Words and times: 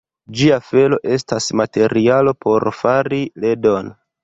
Ĝia 0.37 0.55
felo 0.69 0.97
estas 1.17 1.51
materialo 1.61 2.35
por 2.47 2.69
fari 2.81 3.23
ledon. 3.47 3.97